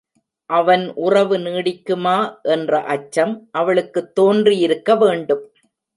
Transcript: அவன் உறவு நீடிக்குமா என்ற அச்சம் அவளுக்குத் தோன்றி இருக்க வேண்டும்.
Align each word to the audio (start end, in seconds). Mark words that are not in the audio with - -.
அவன் 0.49 0.93
உறவு 0.97 1.37
நீடிக்குமா 1.37 2.15
என்ற 2.47 2.81
அச்சம் 2.85 3.47
அவளுக்குத் 3.51 4.15
தோன்றி 4.15 4.57
இருக்க 4.57 4.95
வேண்டும். 4.95 5.45